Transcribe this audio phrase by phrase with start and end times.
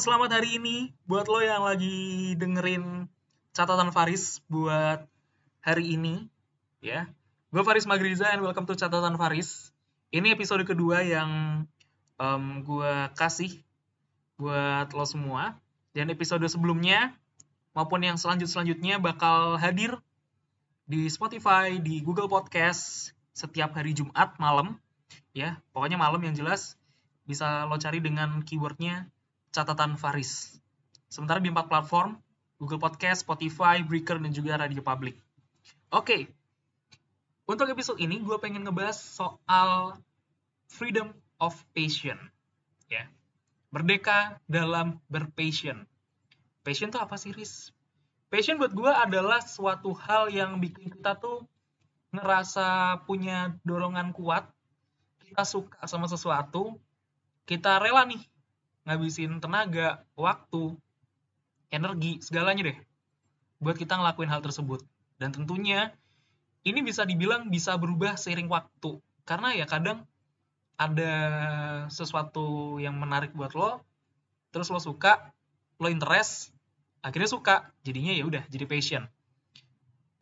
[0.00, 3.04] selamat hari ini buat lo yang lagi dengerin
[3.52, 5.04] catatan Faris buat
[5.60, 6.24] hari ini
[6.80, 7.04] ya.
[7.52, 9.76] Gue Faris Magriza and welcome to catatan Faris.
[10.08, 11.28] Ini episode kedua yang
[12.16, 13.60] um, gue kasih
[14.40, 15.60] buat lo semua.
[15.92, 17.12] Dan episode sebelumnya
[17.76, 20.00] maupun yang selanjut selanjutnya bakal hadir
[20.88, 24.80] di Spotify, di Google Podcast setiap hari Jumat malam
[25.36, 25.60] ya.
[25.76, 26.80] Pokoknya malam yang jelas
[27.28, 29.04] bisa lo cari dengan keywordnya
[29.50, 30.58] catatan Faris.
[31.10, 32.14] Sementara di empat platform,
[32.62, 35.18] Google Podcast, Spotify, Breaker, dan juga Radio Public.
[35.90, 36.30] Oke,
[37.50, 39.98] untuk episode ini gue pengen ngebahas soal
[40.70, 41.10] freedom
[41.42, 42.14] of passion.
[42.86, 43.10] Ya,
[43.74, 45.82] merdeka dalam berpassion.
[46.62, 47.74] Passion tuh apa sih, Riz?
[48.30, 51.42] Passion buat gue adalah suatu hal yang bikin kita tuh
[52.14, 54.46] ngerasa punya dorongan kuat,
[55.26, 56.78] kita suka sama sesuatu,
[57.50, 58.22] kita rela nih
[58.90, 60.74] ngabisin tenaga, waktu,
[61.70, 62.78] energi, segalanya deh
[63.62, 64.82] buat kita ngelakuin hal tersebut.
[65.20, 65.94] Dan tentunya
[66.66, 68.98] ini bisa dibilang bisa berubah seiring waktu.
[69.22, 70.08] Karena ya kadang
[70.80, 71.12] ada
[71.92, 73.84] sesuatu yang menarik buat lo,
[74.50, 75.30] terus lo suka,
[75.76, 76.56] lo interest,
[77.04, 79.04] akhirnya suka, jadinya ya udah jadi passion.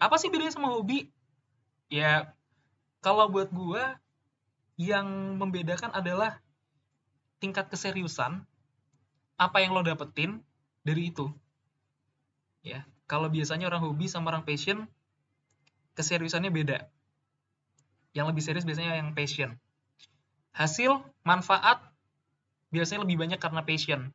[0.02, 1.08] Apa sih bedanya sama hobi?
[1.88, 2.34] Ya
[2.98, 4.02] kalau buat gua
[4.74, 6.42] yang membedakan adalah
[7.38, 8.42] tingkat keseriusan
[9.38, 10.42] apa yang lo dapetin
[10.82, 11.30] dari itu.
[12.66, 14.84] Ya kalau biasanya orang hobi sama orang passion
[15.96, 16.90] keseriusannya beda.
[18.12, 19.56] Yang lebih serius biasanya yang passion.
[20.52, 21.80] Hasil manfaat
[22.74, 24.10] biasanya lebih banyak karena passion.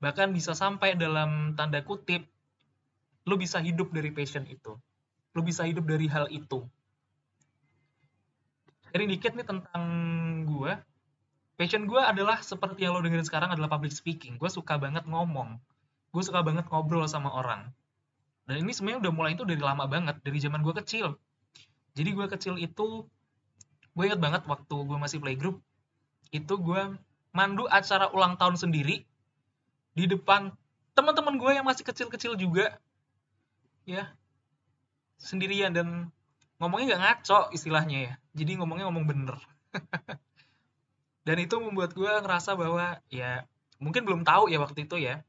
[0.00, 2.24] Bahkan bisa sampai dalam tanda kutip
[3.24, 4.76] lo bisa hidup dari passion itu.
[5.36, 6.64] Lo bisa hidup dari hal itu.
[8.94, 9.84] Sharing dikit nih tentang
[10.46, 10.72] gue
[11.54, 14.36] passion gue adalah seperti yang lo dengerin sekarang adalah public speaking.
[14.38, 15.58] Gue suka banget ngomong.
[16.10, 17.70] Gue suka banget ngobrol sama orang.
[18.44, 21.16] Dan ini sebenarnya udah mulai itu dari lama banget dari zaman gue kecil.
[21.94, 23.06] Jadi gue kecil itu
[23.94, 25.62] gue inget banget waktu gue masih playgroup
[26.34, 26.98] itu gue
[27.30, 29.06] mandu acara ulang tahun sendiri
[29.94, 30.50] di depan
[30.98, 32.74] teman-teman gue yang masih kecil-kecil juga.
[33.86, 34.10] Ya
[35.22, 36.10] sendirian dan
[36.58, 38.14] ngomongnya gak ngaco istilahnya ya.
[38.34, 39.38] Jadi ngomongnya ngomong bener
[41.24, 43.48] dan itu membuat gue ngerasa bahwa ya
[43.80, 45.24] mungkin belum tahu ya waktu itu ya.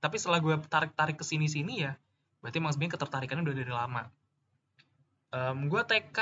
[0.00, 1.92] Tapi setelah gue tarik-tarik ke sini-sini ya
[2.40, 4.02] berarti emang sebenarnya ketertarikannya udah dari lama.
[5.30, 6.18] Um, gue TK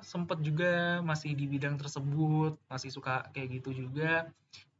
[0.00, 4.30] sempet juga masih di bidang tersebut masih suka kayak gitu juga.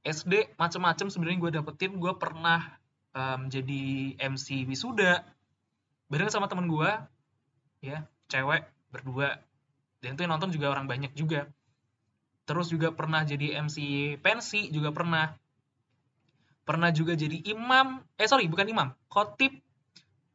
[0.06, 1.98] SD macem-macem sebenarnya gue dapetin.
[1.98, 2.78] Gue pernah
[3.12, 5.26] um, jadi MC wisuda.
[6.08, 6.90] Bareng sama temen gue
[7.84, 9.36] ya cewek berdua.
[9.98, 11.50] Dan itu yang nonton juga orang banyak juga
[12.48, 13.76] terus juga pernah jadi MC
[14.24, 15.36] pensi juga pernah.
[16.64, 18.00] Pernah juga jadi imam.
[18.16, 18.88] Eh sorry bukan imam.
[19.12, 19.52] Khotib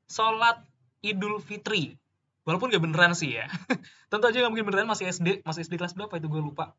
[0.05, 0.61] sholat
[1.01, 1.97] idul fitri.
[2.45, 3.49] Walaupun gak beneran sih ya.
[4.13, 6.77] Tentu aja gak mungkin beneran masih SD masih SD kelas berapa itu gue lupa.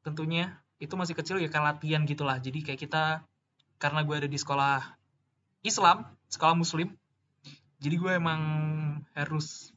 [0.00, 2.40] Tentunya itu masih kecil ya kan latihan gitulah.
[2.40, 3.20] Jadi kayak kita
[3.76, 4.80] karena gue ada di sekolah
[5.60, 6.88] Islam sekolah Muslim
[7.84, 8.40] jadi gue emang
[9.12, 9.76] harus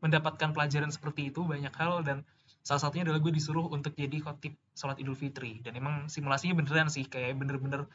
[0.00, 2.24] mendapatkan pelajaran seperti itu banyak hal dan
[2.62, 5.58] salah satunya adalah gue disuruh untuk jadi khotib sholat idul fitri.
[5.62, 7.90] Dan emang simulasinya beneran sih kayak bener-bener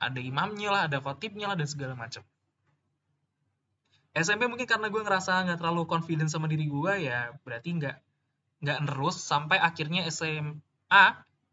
[0.00, 2.24] ada imamnya lah ada khotibnya lah dan segala macam.
[4.16, 7.96] SMP mungkin karena gue ngerasa nggak terlalu confident sama diri gue ya berarti nggak
[8.64, 11.04] nggak nerus sampai akhirnya SMA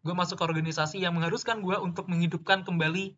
[0.05, 3.13] gue masuk ke organisasi yang mengharuskan gue untuk menghidupkan kembali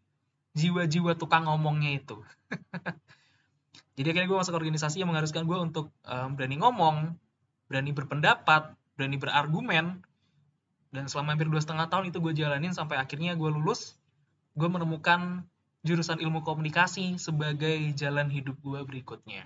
[0.56, 2.24] jiwa-jiwa tukang ngomongnya itu.
[3.98, 7.18] Jadi akhirnya gue masuk ke organisasi yang mengharuskan gue untuk um, berani ngomong
[7.68, 10.02] berani berpendapat berani berargumen
[10.90, 13.96] dan selama hampir dua setengah tahun itu gue jalanin sampai akhirnya gue lulus
[14.58, 15.46] gue menemukan
[15.86, 19.46] jurusan ilmu komunikasi sebagai jalan hidup gue berikutnya.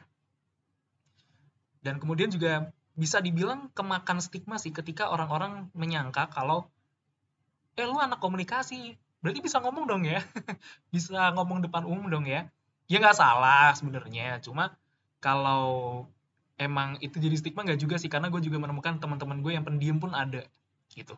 [1.84, 6.72] Dan kemudian juga bisa dibilang kemakan stigma sih ketika orang-orang menyangka kalau
[7.76, 10.24] eh lu anak komunikasi berarti bisa ngomong dong ya?
[10.94, 12.50] Bisa ngomong depan umum dong ya?
[12.90, 14.76] Ya nggak salah sebenarnya cuma
[15.22, 16.04] kalau
[16.62, 19.98] emang itu jadi stigma nggak juga sih karena gue juga menemukan teman-teman gue yang pendiam
[19.98, 20.46] pun ada
[20.94, 21.18] gitu.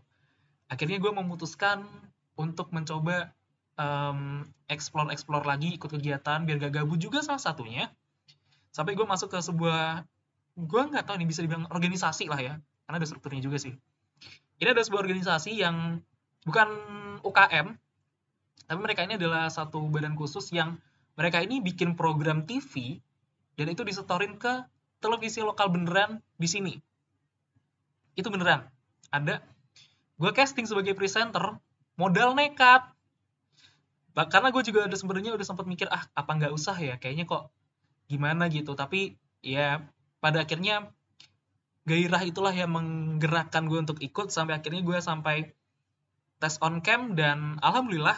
[0.72, 1.84] Akhirnya gue memutuskan
[2.40, 3.36] untuk mencoba
[3.76, 7.92] um, explore explore lagi ikut kegiatan biar gak gabut juga salah satunya.
[8.72, 10.08] Sampai gue masuk ke sebuah
[10.56, 12.54] gue nggak tahu nih bisa dibilang organisasi lah ya
[12.88, 13.76] karena ada strukturnya juga sih.
[14.64, 16.00] Ini ada sebuah organisasi yang
[16.48, 16.70] bukan
[17.20, 17.76] UKM
[18.64, 20.80] tapi mereka ini adalah satu badan khusus yang
[21.20, 22.98] mereka ini bikin program TV
[23.60, 24.66] dan itu disetorin ke
[25.04, 26.74] televisi lokal beneran di sini.
[28.16, 28.64] Itu beneran.
[29.12, 29.44] Ada.
[30.16, 31.60] Gue casting sebagai presenter,
[32.00, 32.88] modal nekat.
[34.14, 37.50] karena gue juga udah sebenarnya udah sempat mikir ah apa nggak usah ya kayaknya kok
[38.06, 39.82] gimana gitu tapi ya
[40.22, 40.94] pada akhirnya
[41.90, 45.58] gairah itulah yang menggerakkan gue untuk ikut sampai akhirnya gue sampai
[46.38, 48.16] tes on cam dan alhamdulillah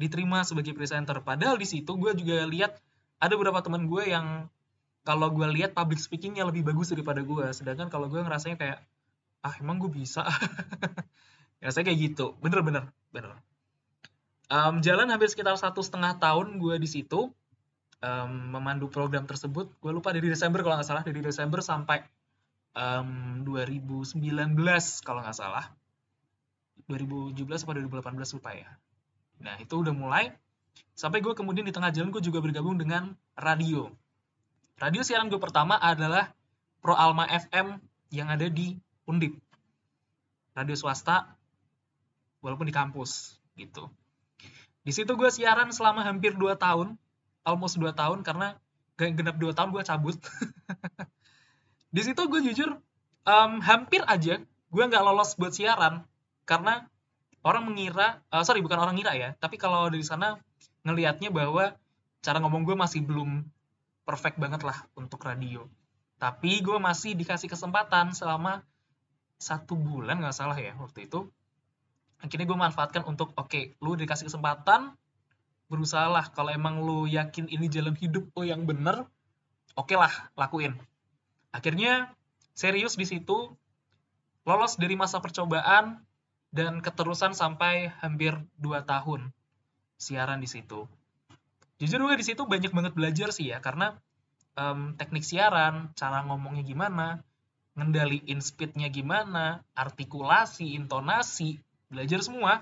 [0.00, 2.80] diterima sebagai presenter padahal di situ gue juga lihat
[3.22, 4.50] ada beberapa teman gue yang
[5.02, 8.78] kalau gue lihat public speakingnya lebih bagus daripada gue sedangkan kalau gue ngerasanya kayak
[9.42, 10.26] ah emang gue bisa?
[11.62, 12.34] Ya saya kayak gitu.
[12.42, 13.38] Bener-bener bener
[14.52, 17.32] um, jalan hampir sekitar satu setengah tahun gue di situ
[18.04, 19.72] um, memandu program tersebut.
[19.80, 22.04] Gue lupa dari Desember kalau nggak salah dari Desember sampai
[22.76, 24.20] um, 2019
[25.00, 25.72] kalau nggak salah.
[26.90, 28.68] 2017 atau 2018 lupa ya.
[29.40, 30.34] Nah itu udah mulai.
[30.92, 33.88] Sampai gue kemudian di tengah jalan gue juga bergabung dengan radio
[34.82, 36.34] radio siaran gue pertama adalah
[36.82, 37.78] Pro Alma FM
[38.10, 38.74] yang ada di
[39.06, 39.38] Undip.
[40.58, 41.38] Radio swasta
[42.42, 43.86] walaupun di kampus gitu.
[44.82, 46.98] Di situ gue siaran selama hampir 2 tahun
[47.46, 48.58] almost 2 tahun karena
[48.98, 50.18] gak genap 2 tahun gue cabut.
[51.94, 52.74] Di situ gue jujur
[53.22, 54.42] um, hampir aja
[54.72, 56.02] gue nggak lolos buat siaran
[56.48, 56.88] karena
[57.46, 60.40] orang mengira uh, sorry bukan orang ngira ya tapi kalau dari sana
[60.88, 61.76] ngelihatnya bahwa
[62.24, 63.44] cara ngomong gue masih belum
[64.02, 65.66] perfect banget lah untuk radio.
[66.18, 68.62] Tapi gue masih dikasih kesempatan selama
[69.38, 71.26] satu bulan nggak salah ya waktu itu.
[72.22, 74.94] Akhirnya gue manfaatkan untuk oke okay, lu dikasih kesempatan
[75.66, 79.08] berusaha lah kalau emang lu yakin ini jalan hidup lo yang bener
[79.74, 80.78] oke okay lah lakuin.
[81.50, 82.14] Akhirnya
[82.54, 83.50] serius di situ
[84.46, 86.02] lolos dari masa percobaan
[86.52, 89.32] dan keterusan sampai hampir 2 tahun
[89.96, 90.84] siaran di situ
[91.80, 93.96] jujur gue di situ banyak banget belajar sih ya karena
[94.58, 97.24] um, teknik siaran cara ngomongnya gimana
[97.72, 102.60] ngendaliin speednya gimana, artikulasi, intonasi, belajar semua.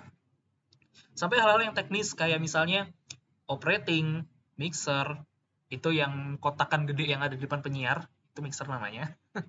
[1.18, 2.86] Sampai hal-hal yang teknis kayak misalnya
[3.50, 4.22] operating,
[4.54, 5.26] mixer,
[5.70, 9.18] itu yang kotakan gede yang ada di depan penyiar, itu mixer namanya.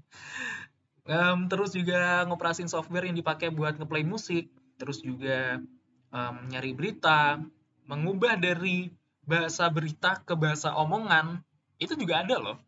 [1.10, 4.50] um, terus juga ngoperasin software yang dipakai buat ngeplay musik,
[4.82, 5.62] terus juga
[6.10, 7.38] um, nyari berita,
[7.86, 8.90] mengubah dari
[9.32, 11.40] bahasa berita ke bahasa omongan,
[11.80, 12.60] itu juga ada loh.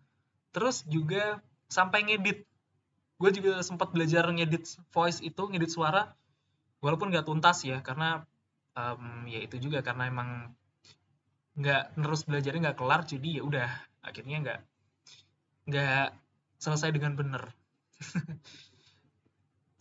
[0.56, 2.48] Terus juga sampai ngedit
[3.24, 6.12] gue juga sempat belajar ngedit voice itu ngedit suara
[6.84, 8.28] walaupun nggak tuntas ya karena
[8.76, 10.52] um, ya itu juga karena emang
[11.56, 13.70] nggak terus belajarnya nggak kelar jadi ya udah
[14.04, 14.60] akhirnya nggak
[15.72, 16.08] nggak
[16.60, 17.48] selesai dengan bener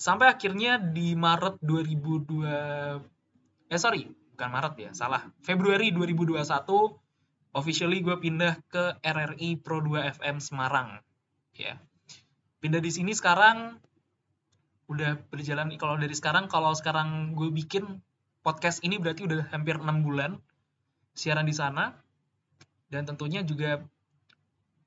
[0.06, 4.06] sampai akhirnya di Maret 2002 eh sorry
[4.43, 5.23] bukan Maret ya salah.
[5.47, 6.43] Februari 2021
[7.55, 10.99] officially gue pindah ke RRI Pro 2 FM Semarang.
[11.55, 11.79] Ya.
[12.59, 13.79] Pindah di sini sekarang
[14.91, 18.03] udah berjalan kalau dari sekarang kalau sekarang gue bikin
[18.43, 20.43] podcast ini berarti udah hampir enam bulan
[21.15, 21.94] siaran di sana.
[22.91, 23.79] Dan tentunya juga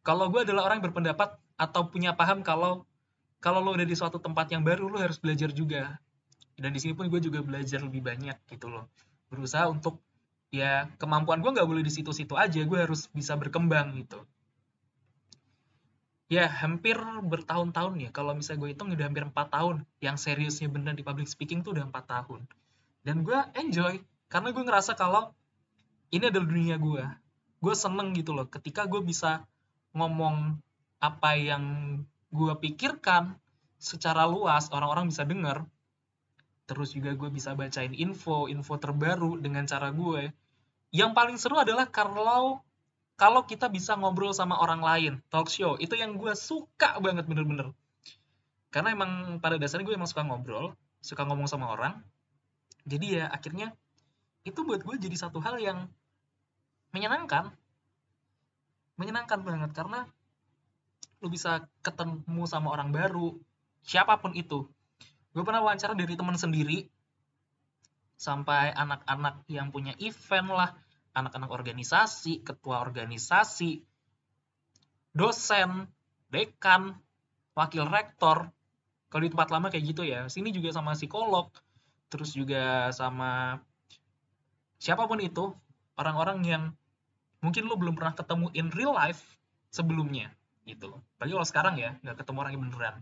[0.04, 2.84] kalau gue adalah orang yang berpendapat atau punya paham kalau
[3.40, 5.96] kalau lo udah di suatu tempat yang baru lo harus belajar juga.
[6.60, 8.92] Dan di sini pun gue juga belajar lebih banyak gitu loh
[9.36, 10.00] berusaha untuk
[10.50, 14.24] ya kemampuan gue nggak boleh di situ-situ aja gue harus bisa berkembang gitu.
[16.26, 16.98] Ya hampir
[17.28, 21.30] bertahun-tahun ya kalau misalnya gue hitung udah hampir empat tahun yang seriusnya bener di public
[21.30, 22.48] speaking tuh udah empat tahun.
[23.06, 25.36] Dan gue enjoy karena gue ngerasa kalau
[26.10, 27.06] ini adalah dunia gue
[27.62, 29.46] gue seneng gitu loh ketika gue bisa
[29.96, 30.60] ngomong
[31.02, 31.64] apa yang
[32.30, 33.38] gue pikirkan
[33.80, 35.64] secara luas orang-orang bisa denger
[36.66, 40.34] terus juga gue bisa bacain info info terbaru dengan cara gue
[40.96, 42.64] yang paling seru adalah kalau
[43.16, 45.80] kalau kita bisa ngobrol sama orang lain talk show.
[45.80, 47.72] Itu yang gue suka banget bener-bener.
[48.72, 52.00] Karena emang pada dasarnya gue emang suka ngobrol suka ngomong sama orang.
[52.88, 53.72] Jadi ya akhirnya
[54.48, 55.88] itu buat gue jadi satu hal yang
[56.92, 57.56] menyenangkan.
[58.96, 60.08] Menyenangkan banget karena
[61.24, 63.36] lu bisa ketemu sama orang baru
[63.84, 64.68] siapa pun itu
[65.36, 66.88] gue pernah wawancara dari teman sendiri
[68.16, 70.72] sampai anak-anak yang punya event lah
[71.16, 73.80] anak-anak organisasi, ketua organisasi,
[75.16, 75.88] dosen,
[76.28, 77.00] dekan,
[77.56, 78.52] wakil rektor.
[79.08, 80.28] Kalau di tempat lama kayak gitu ya.
[80.28, 81.48] Sini juga sama psikolog,
[82.12, 83.64] terus juga sama
[84.76, 85.56] siapa pun itu,
[85.96, 86.64] orang-orang yang
[87.40, 89.24] mungkin lo belum pernah ketemu in real life
[89.72, 90.36] sebelumnya
[90.68, 91.00] gitu.
[91.16, 92.96] Bagi kalau sekarang ya, nggak ketemu orang yang beneran.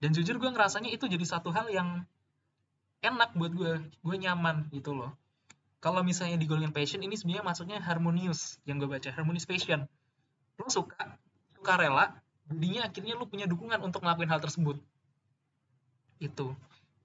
[0.00, 2.08] Dan jujur gue ngerasanya itu jadi satu hal yang
[3.04, 5.12] enak buat gue, gue nyaman gitu loh.
[5.80, 9.88] Kalau misalnya di Golden Passion ini sebenarnya maksudnya harmonious yang gue baca harmonious passion.
[10.60, 11.16] Lo suka
[11.56, 12.12] suka rela
[12.48, 14.76] jadinya akhirnya lo punya dukungan untuk ngelakuin hal tersebut.
[16.20, 16.52] Itu.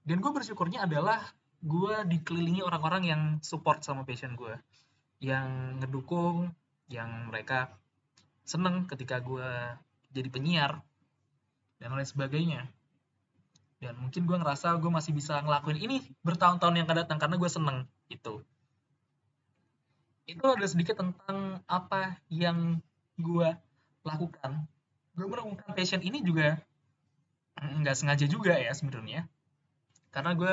[0.04, 1.24] Dan gue bersyukurnya adalah
[1.64, 4.52] gue dikelilingi orang-orang yang support sama passion gue
[5.24, 6.52] yang ngedukung
[6.92, 7.72] yang mereka
[8.44, 9.48] seneng ketika gue
[10.12, 10.84] jadi penyiar
[11.80, 12.68] dan lain sebagainya
[13.82, 17.50] dan mungkin gue ngerasa gue masih bisa ngelakuin ini bertahun-tahun yang akan datang karena gue
[17.50, 17.78] seneng
[18.08, 18.40] itu
[20.26, 22.82] itu ada sedikit tentang apa yang
[23.14, 23.48] gue
[24.02, 24.66] lakukan.
[25.14, 26.58] Gue menemukan passion ini juga
[27.56, 29.30] nggak sengaja juga ya sebenarnya.
[30.10, 30.52] Karena gue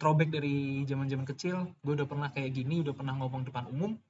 [0.00, 4.00] throwback dari zaman-zaman kecil gue udah pernah kayak gini udah pernah ngomong depan umum.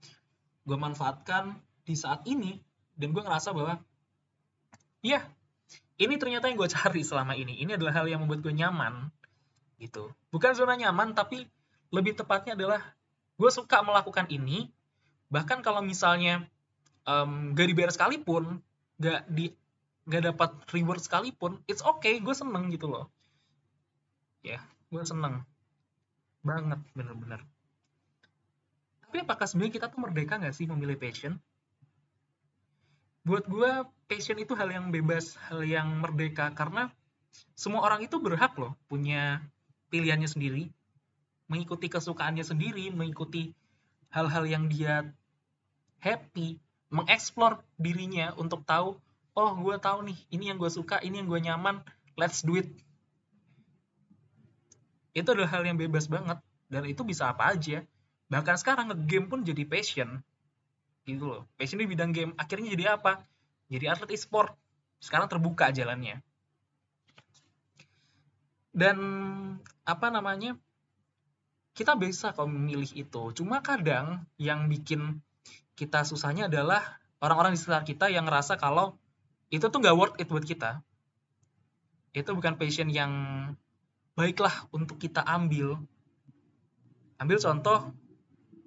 [0.63, 2.63] Gue manfaatkan di saat ini
[2.95, 3.83] dan gue ngerasa bahwa
[5.03, 5.27] iya
[5.97, 7.57] ini ternyata yang gue cari selama ini.
[7.65, 9.09] Ini adalah hal yang membuat gue nyaman
[9.81, 10.13] gitu.
[10.33, 11.49] Bukan zona nyaman tapi
[11.93, 12.81] lebih tepatnya adalah
[13.37, 14.69] gue suka melakukan ini.
[15.33, 16.45] Bahkan kalau misalnya
[17.09, 18.61] um, gak dibayar sekalipun
[19.01, 19.53] gak di
[20.07, 23.09] gak dapat reward sekalipun it's okay gue seneng gitu loh.
[24.45, 24.61] Ya
[24.93, 25.49] gue seneng.
[26.45, 27.41] Banget bener-bener.
[29.01, 31.41] Tapi apakah sebenarnya kita tuh merdeka gak sih memilih passion
[33.27, 33.71] buat gue
[34.07, 36.55] passion itu hal yang bebas hal yang merdeka.
[36.55, 36.95] Karena
[37.59, 39.43] semua orang itu berhak loh punya
[39.91, 40.71] pilihannya sendiri
[41.51, 43.55] mengikuti kesukaannya sendiri mengikuti
[44.11, 45.11] hal-hal yang dia
[46.03, 46.59] happy
[46.91, 48.99] mengeksplor dirinya untuk tahu
[49.37, 51.83] oh gue tahu nih ini yang gue suka ini yang gue nyaman
[52.17, 52.67] let's do it.
[55.13, 56.41] Itu adalah hal yang bebas banget.
[56.67, 57.85] Dan itu bisa apa aja.
[58.33, 60.21] Bahkan sekarang game pun jadi passion
[61.07, 61.43] gitu loh.
[61.55, 63.23] Passion di bidang game akhirnya jadi apa?
[63.71, 64.53] Jadi atlet e-sport.
[64.99, 66.21] Sekarang terbuka jalannya.
[68.75, 68.99] Dan
[69.87, 70.59] apa namanya
[71.73, 73.23] kita bisa kok memilih itu.
[73.37, 75.23] Cuma kadang yang bikin
[75.79, 78.97] kita susahnya adalah orang-orang di sekitar kita yang ngerasa kalau
[79.53, 80.83] itu tuh nggak worth it buat kita.
[82.17, 83.13] Itu bukan passion yang
[84.17, 85.77] baiklah untuk kita ambil.
[87.21, 87.93] Ambil contoh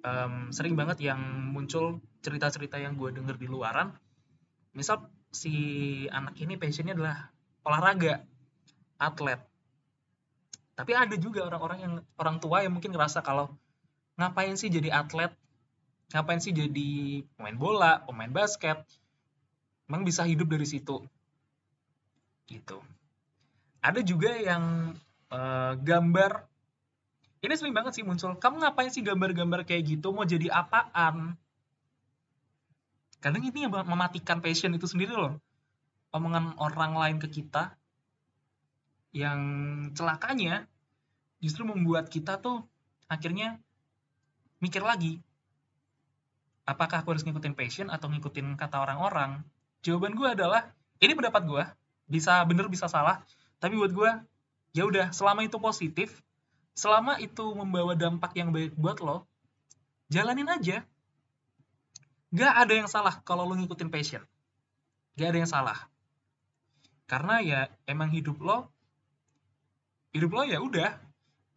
[0.04, 1.20] um, sering banget yang
[1.52, 3.92] muncul cerita-cerita yang gue denger di luaran.
[4.76, 5.52] Misal si
[6.10, 7.30] anak ini passionnya adalah
[7.64, 8.24] olahraga
[9.00, 9.40] atlet.
[10.76, 13.52] Tapi ada juga orang-orang yang orang tua yang mungkin ngerasa kalau
[14.16, 15.32] ngapain sih jadi atlet?
[16.10, 18.80] Ngapain sih jadi pemain bola pemain basket?
[19.86, 21.04] Emang bisa hidup dari situ?
[22.48, 22.78] Gitu.
[23.80, 24.94] Ada juga yang
[25.32, 26.49] uh, gambar
[27.40, 28.36] ini sering banget sih muncul.
[28.36, 30.12] Kamu ngapain sih gambar-gambar kayak gitu?
[30.12, 31.36] Mau jadi apaan?
[33.20, 35.36] Kadang ini yang mematikan passion itu sendiri loh.
[36.12, 37.76] Omongan orang lain ke kita
[39.16, 39.40] yang
[39.96, 40.68] celakanya
[41.42, 42.62] justru membuat kita tuh
[43.10, 43.58] akhirnya
[44.62, 45.18] mikir lagi
[46.70, 49.42] apakah aku harus ngikutin passion atau ngikutin kata orang-orang?
[49.82, 50.70] Jawaban gue adalah
[51.02, 51.64] ini pendapat gue
[52.06, 53.22] bisa bener bisa salah
[53.58, 54.10] tapi buat gue
[54.74, 56.22] ya udah selama itu positif
[56.74, 59.26] selama itu membawa dampak yang baik buat lo
[60.10, 60.82] jalanin aja.
[62.30, 64.22] Gak ada yang salah kalau lo ngikutin passion.
[65.18, 65.78] Gak ada yang salah.
[67.10, 67.60] Karena ya
[67.90, 68.70] emang hidup lo
[70.14, 70.98] hidup lo ya udah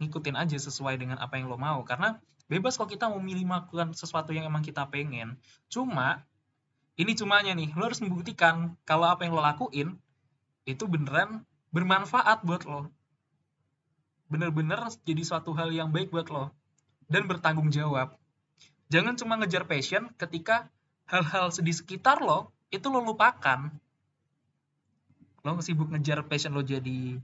[0.02, 1.82] ngikutin aja sesuai dengan apa yang lo mau.
[1.86, 2.18] Karena
[2.50, 5.38] bebas kalau kita mau milih melakukan sesuatu yang emang kita pengen.
[5.70, 6.26] Cuma
[6.98, 9.98] ini cumanya nih lo harus membuktikan kalau apa yang lo lakuin
[10.66, 12.94] itu beneran bermanfaat buat lo
[14.34, 16.50] bener-bener jadi suatu hal yang baik buat lo
[17.06, 18.18] dan bertanggung jawab.
[18.90, 20.74] Jangan cuma ngejar passion ketika
[21.06, 23.70] hal-hal di sekitar lo itu lo lupakan.
[25.46, 27.22] Lo sibuk ngejar passion lo jadi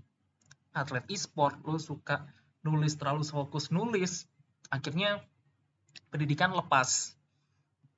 [0.78, 2.30] atlet e-sport lo suka
[2.62, 4.30] nulis terlalu fokus nulis
[4.70, 5.26] akhirnya
[6.14, 7.18] pendidikan lepas.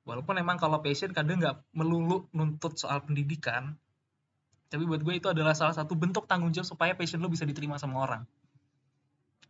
[0.08, 3.76] Walaupun emang kalau passion kadang nggak melulu nuntut soal pendidikan
[4.72, 7.76] tapi buat gue itu adalah salah satu bentuk tanggung jawab supaya passion lo bisa diterima
[7.76, 8.24] sama orang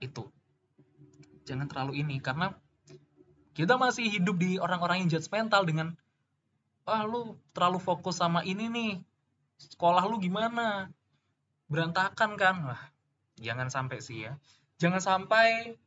[0.02, 0.26] itu.
[1.46, 2.54] Jangan terlalu ini karena
[3.54, 5.94] kita masih hidup di orang-orang yang judgmental dengan
[6.82, 8.92] ah lu terlalu fokus sama ini nih
[9.58, 10.90] sekolah lu gimana?
[11.70, 12.56] Berantakan kan?
[12.66, 12.82] Wah
[13.38, 14.38] jangan sampai sih ya.
[14.82, 15.78] Jangan sampai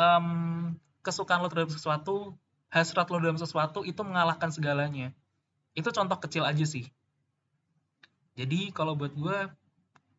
[0.00, 0.72] um,
[1.04, 2.32] kesukaan lo terhadap sesuatu
[2.72, 5.12] hasrat lo dalam sesuatu itu mengalahkan segalanya.
[5.76, 6.88] Itu contoh kecil aja sih.
[8.34, 9.38] Jadi kalau buat gue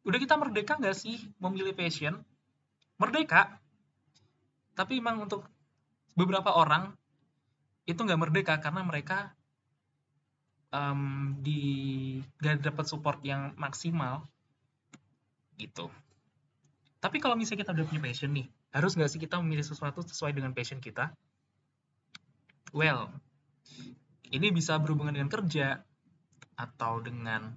[0.05, 2.21] udah kita merdeka nggak sih memilih passion
[2.99, 3.59] merdeka.
[4.75, 5.47] Tapi emang untuk
[6.15, 6.91] beberapa orang
[7.85, 9.31] itu nggak merdeka karena mereka
[10.73, 11.61] um, di
[12.41, 14.27] gak dapat support yang maksimal
[15.55, 15.87] gitu.
[16.99, 20.35] Tapi kalau misalnya kita udah punya passion nih harus nggak sih kita memilih sesuatu sesuai
[20.35, 21.15] dengan passion kita?
[22.75, 23.07] Well,
[24.35, 25.79] ini bisa berhubungan dengan kerja
[26.59, 27.55] atau dengan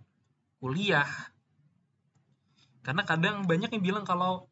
[0.62, 1.11] kuliah.
[2.87, 4.47] Karena kadang banyak yang bilang kalau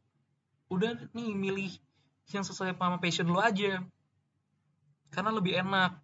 [0.66, 1.72] udah nih milih
[2.34, 3.82] yang sesuai sama passion lo aja.
[5.14, 5.94] Karena lebih enak.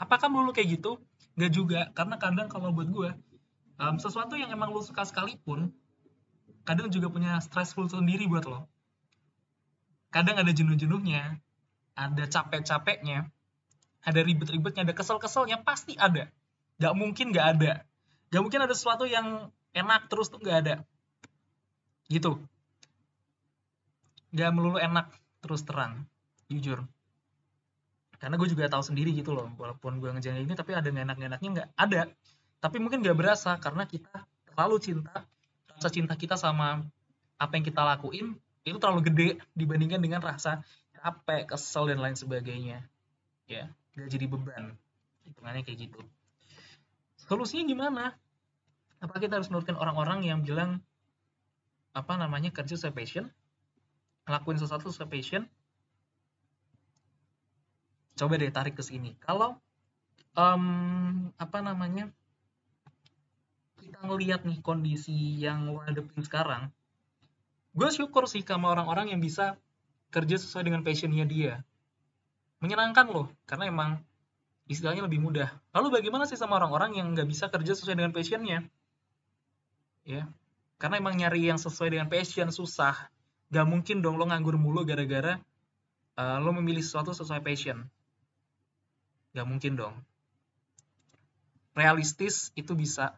[0.00, 1.00] Apakah melulu kayak gitu?
[1.36, 1.92] Gak juga.
[1.92, 3.10] Karena kadang kalau buat gue
[3.80, 5.72] um, sesuatu yang emang lo suka sekalipun
[6.66, 8.66] kadang juga punya stressful sendiri buat lo.
[10.10, 11.38] Kadang ada jenuh-jenuhnya
[11.96, 13.28] ada capek-capeknya
[14.06, 16.32] ada ribet-ribetnya ada kesel-keselnya pasti ada.
[16.80, 17.72] Gak mungkin gak ada.
[18.32, 20.74] Gak mungkin ada sesuatu yang enak terus tuh gak ada.
[22.08, 22.40] Gitu
[24.36, 25.08] gak melulu enak
[25.40, 26.04] terus terang
[26.52, 26.84] jujur.
[28.16, 31.48] Karena gue juga tahu sendiri gitu loh walaupun gue ngejalan ini tapi ada enak enaknya
[31.52, 32.02] nggak ada.
[32.60, 35.24] Tapi mungkin gak berasa karena kita terlalu cinta
[35.76, 36.80] rasa cinta kita sama
[37.36, 38.32] apa yang kita lakuin
[38.64, 40.64] itu terlalu gede dibandingkan dengan rasa
[40.96, 42.84] capek kesel dan lain sebagainya.
[43.48, 44.76] Ya gak jadi beban.
[45.28, 46.00] Hitungannya kayak gitu.
[47.26, 48.04] Solusinya gimana?
[49.02, 50.80] Apa kita harus menurutkan orang-orang yang bilang
[51.92, 53.28] apa namanya kerja sesuai passion
[54.26, 55.42] ngelakuin sesuatu sesuai passion
[58.16, 59.14] coba deh tarik ke sini.
[59.22, 59.60] Kalau
[60.34, 62.10] um, apa namanya
[63.78, 66.72] kita ngelihat nih kondisi yang lo hadapin sekarang
[67.76, 69.60] gue syukur sih sama orang-orang yang bisa
[70.08, 71.60] kerja sesuai dengan passionnya dia.
[72.64, 74.00] Menyenangkan loh karena emang
[74.64, 75.52] istilahnya lebih mudah.
[75.76, 78.64] Lalu bagaimana sih sama orang-orang yang nggak bisa kerja sesuai dengan passionnya?
[80.08, 80.24] Ya
[80.76, 83.08] karena emang nyari yang sesuai dengan passion susah
[83.50, 85.38] gak mungkin dong lo nganggur mulu gara-gara
[86.18, 87.86] uh, lo memilih sesuatu sesuai passion.
[89.36, 89.94] Gak mungkin dong.
[91.76, 93.14] Realistis itu bisa.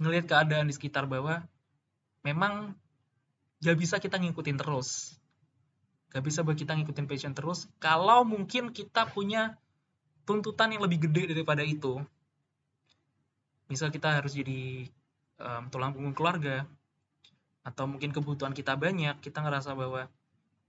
[0.00, 1.44] Ngelihat keadaan di sekitar bahwa
[2.24, 2.72] memang
[3.60, 5.18] gak bisa kita ngikutin terus.
[6.10, 7.68] Gak bisa buat kita ngikutin passion terus.
[7.82, 9.58] Kalau mungkin kita punya
[10.24, 12.00] tuntutan yang lebih gede daripada itu.
[13.70, 14.88] Misal kita harus jadi
[15.38, 16.66] um, tulang punggung keluarga
[17.60, 20.08] atau mungkin kebutuhan kita banyak kita ngerasa bahwa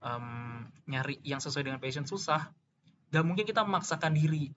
[0.04, 2.52] um, nyari yang sesuai dengan passion susah.
[3.12, 4.48] Dan mungkin kita memaksakan diri.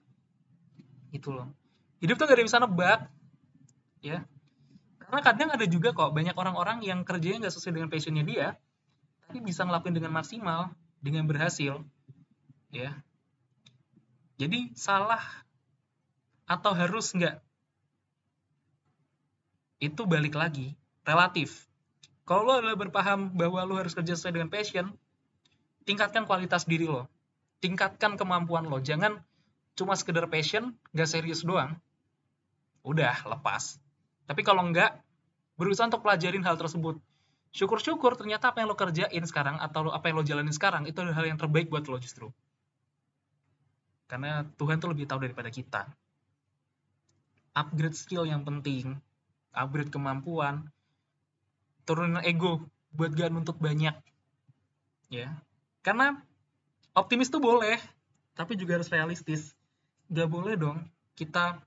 [1.12, 1.52] Itu loh.
[2.00, 3.00] Hidup tuh gak ada bisa nebak
[4.00, 4.24] ya.
[5.00, 8.58] Karena kadang ada juga kok banyak orang-orang yang kerjanya nggak sesuai dengan passionnya dia
[9.26, 11.82] tapi bisa ngelakuin dengan maksimal dengan berhasil
[12.74, 12.90] ya.
[14.38, 15.22] Jadi salah
[16.46, 17.38] atau harus nggak?
[19.78, 20.74] Itu balik lagi
[21.06, 21.66] relatif
[22.26, 24.90] kalau lo adalah berpaham bahwa lo harus kerja sesuai dengan passion,
[25.86, 27.06] tingkatkan kualitas diri lo.
[27.62, 28.82] Tingkatkan kemampuan lo.
[28.82, 29.22] Jangan
[29.78, 31.78] cuma sekedar passion, gak serius doang.
[32.82, 33.78] Udah, lepas.
[34.26, 34.98] Tapi kalau enggak,
[35.54, 36.98] berusaha untuk pelajarin hal tersebut.
[37.54, 41.22] Syukur-syukur ternyata apa yang lo kerjain sekarang atau apa yang lo jalanin sekarang itu adalah
[41.22, 42.34] hal yang terbaik buat lo justru.
[44.10, 45.86] Karena Tuhan tuh lebih tahu daripada kita.
[47.54, 48.98] Upgrade skill yang penting,
[49.54, 50.68] upgrade kemampuan,
[51.86, 53.94] turunin ego buat gak nuntut banyak.
[55.08, 55.38] Ya.
[55.86, 56.18] Karena
[56.92, 57.78] optimis tuh boleh
[58.34, 59.54] tapi juga harus realistis.
[60.10, 60.82] Gak boleh dong
[61.16, 61.62] kita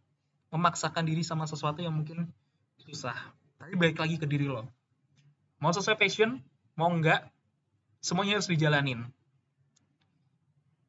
[0.51, 2.27] memaksakan diri sama sesuatu yang mungkin
[2.83, 3.15] susah.
[3.57, 4.67] Tapi balik lagi ke diri lo.
[5.63, 6.43] Mau sesuai passion
[6.75, 7.23] mau enggak
[8.03, 9.07] semuanya harus dijalanin.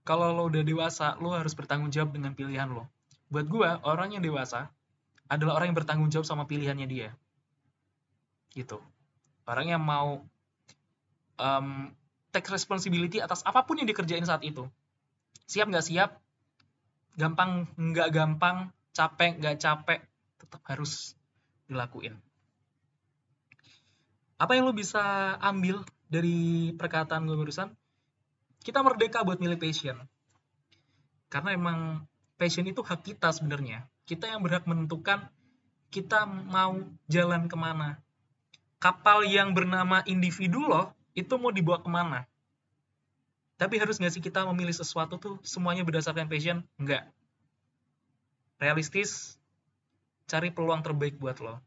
[0.03, 2.91] Kalau lo udah dewasa lo harus bertanggung jawab dengan pilihan lo.
[3.31, 4.75] Buat gue orang yang dewasa
[5.31, 7.15] adalah orang yang bertanggung jawab sama pilihannya dia.
[8.51, 8.83] Gitu
[9.49, 10.25] orang yang mau
[11.41, 11.69] um,
[12.31, 14.69] take responsibility atas apa pun yang dikerjain saat itu.
[15.51, 16.11] Siap nggak siap?
[17.19, 20.01] Gampang nggak gampang capek nggak capek
[20.39, 21.19] tetap harus
[21.67, 22.19] dilakuin.
[24.41, 27.77] Apa yang lo bisa ambil dari perkataan gue barusan?
[28.65, 30.01] Kita merdeka buat milih passion.
[31.29, 32.09] Karena emang
[32.41, 33.85] passion itu hak kita sebenarnya.
[34.09, 35.29] Kita yang berhak menentukan
[35.93, 36.79] kita mau
[37.11, 38.01] jalan ke mana
[38.81, 42.25] kapal yang bernama individu loh itu mau dibawa ke mana?
[43.61, 46.65] Tapi harus nggak sih kita memilih sesuatu tuh semuanya berdasarkan passion?
[46.81, 47.07] Enggak
[48.61, 49.41] realistis
[50.29, 51.59] cari peluang terbaik buat lo.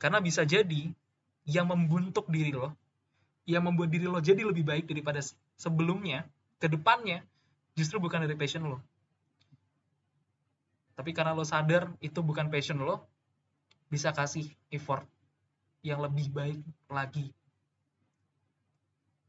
[0.00, 0.90] Karena bisa jadi
[1.44, 2.72] yang membuntuk diri lo
[3.44, 5.20] yang membuat diri lo jadi lebih baik daripada
[5.56, 6.26] sebelumnya
[6.58, 7.22] ke depannya
[7.76, 8.80] justru bukan dari passion lo.
[10.96, 13.06] Tapi karena lo sadar itu bukan passion lo
[13.92, 15.06] bisa kasih effort
[15.88, 16.60] yang lebih baik
[16.92, 17.32] lagi.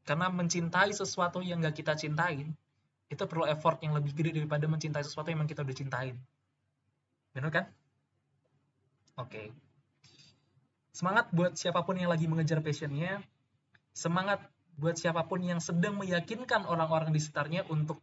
[0.03, 2.51] Karena mencintai sesuatu yang gak kita cintain,
[3.09, 6.15] itu perlu effort yang lebih gede daripada mencintai sesuatu yang kita udah cintain.
[7.33, 7.65] Bener kan?
[9.17, 9.31] Oke.
[9.31, 9.47] Okay.
[10.93, 13.23] Semangat buat siapa pun yang lagi mengejar passionnya.
[13.95, 14.43] Semangat
[14.75, 17.99] buat siapa pun yang sedang meyakinkan orang-orang di sekitarnya untuk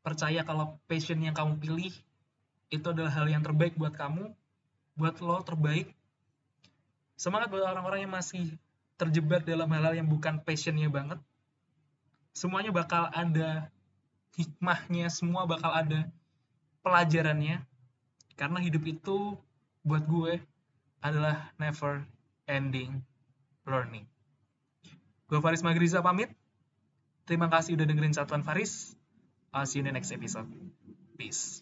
[0.00, 1.92] percaya kalau passion yang kamu pilih
[2.70, 4.30] itu adalah hal yang terbaik buat kamu,
[4.94, 5.90] buat lo terbaik,
[7.20, 8.56] semangat buat orang-orang yang masih
[8.96, 11.20] terjebak dalam hal-hal yang bukan passionnya banget.
[12.32, 13.68] Semuanya bakal ada
[14.40, 16.08] hikmahnya semua bakal ada
[16.80, 17.60] pelajarannya.
[18.40, 19.36] Karena hidup itu
[19.84, 20.40] buat gue
[21.04, 22.08] adalah never
[22.48, 23.04] ending
[23.68, 24.08] learning.
[25.28, 26.32] Gue Faris Magriza pamit.
[27.28, 28.96] Terima kasih udah dengerin catatan Faris.
[29.52, 30.48] I'll see you in the next episode.
[31.20, 31.60] Peace